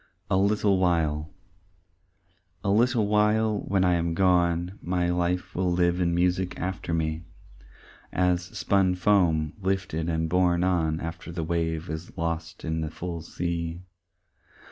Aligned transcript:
"A 0.31 0.35
Little 0.35 0.79
While" 0.79 1.31
A 2.63 2.71
little 2.71 3.05
while 3.05 3.59
when 3.59 3.83
I 3.83 3.93
am 3.93 4.15
gone 4.15 4.79
My 4.81 5.11
life 5.11 5.53
will 5.53 5.71
live 5.71 6.01
in 6.01 6.15
music 6.15 6.59
after 6.59 6.91
me, 6.91 7.25
As 8.11 8.41
spun 8.45 8.95
foam 8.95 9.53
lifted 9.61 10.09
and 10.09 10.27
borne 10.27 10.63
on 10.63 10.99
After 10.99 11.31
the 11.31 11.43
wave 11.43 11.87
is 11.87 12.17
lost 12.17 12.65
in 12.65 12.81
the 12.81 12.89
full 12.89 13.21
sea. 13.21 13.83